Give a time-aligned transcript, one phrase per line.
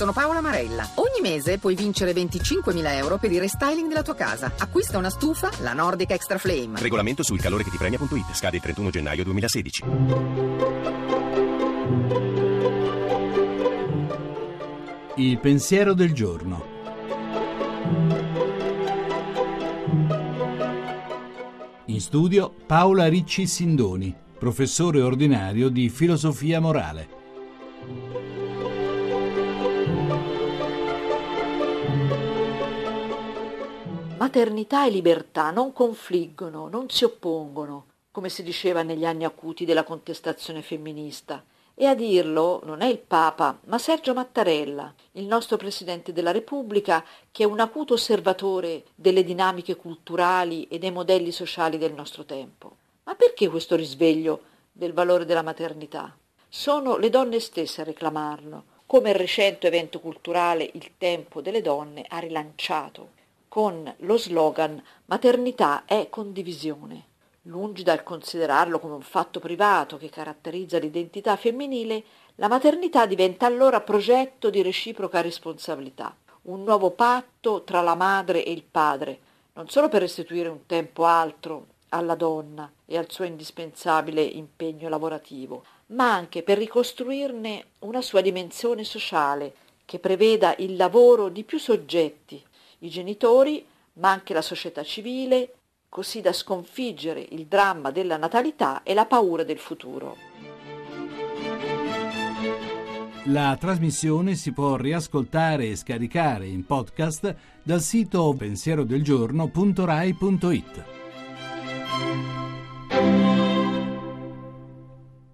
[0.00, 0.88] sono Paola Marella.
[0.94, 4.50] Ogni mese puoi vincere 25.000 euro per il restyling della tua casa.
[4.56, 6.80] Acquista una stufa, la Nordic Extra Flame.
[6.80, 8.32] Regolamento sul calore che ti premia.it.
[8.32, 9.84] Scade il 31 gennaio 2016.
[15.16, 16.64] Il pensiero del giorno.
[21.84, 28.19] In studio Paola Ricci Sindoni, professore ordinario di filosofia morale.
[34.20, 39.82] Maternità e libertà non confliggono, non si oppongono, come si diceva negli anni acuti della
[39.82, 41.42] contestazione femminista.
[41.74, 47.02] E a dirlo non è il Papa, ma Sergio Mattarella, il nostro Presidente della Repubblica,
[47.30, 52.76] che è un acuto osservatore delle dinamiche culturali e dei modelli sociali del nostro tempo.
[53.04, 56.14] Ma perché questo risveglio del valore della maternità?
[56.46, 62.04] Sono le donne stesse a reclamarlo, come il recente evento culturale Il tempo delle donne
[62.06, 63.18] ha rilanciato
[63.50, 67.06] con lo slogan Maternità è condivisione.
[67.42, 72.04] Lungi dal considerarlo come un fatto privato che caratterizza l'identità femminile,
[72.36, 78.52] la maternità diventa allora progetto di reciproca responsabilità, un nuovo patto tra la madre e
[78.52, 79.18] il padre,
[79.54, 85.64] non solo per restituire un tempo altro alla donna e al suo indispensabile impegno lavorativo,
[85.86, 92.44] ma anche per ricostruirne una sua dimensione sociale che preveda il lavoro di più soggetti
[92.80, 93.64] i genitori,
[93.94, 95.54] ma anche la società civile,
[95.88, 100.16] così da sconfiggere il dramma della natalità e la paura del futuro.
[103.24, 110.99] La trasmissione si può riascoltare e scaricare in podcast dal sito pensierodelgiorno.rai.it.